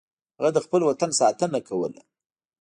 [0.37, 2.01] هغه د خپل وطن ساتنه کوله.